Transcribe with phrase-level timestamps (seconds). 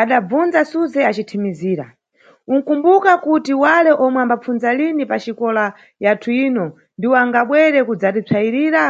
[0.00, 1.86] Adabvundza Suze acithimizira:
[2.52, 5.64] Unʼkumbuka kuti wale omwe ambapfundza lini paxikola
[6.04, 6.64] yathuyino
[6.98, 8.84] ndiwo angabwere kudzatipsayirira?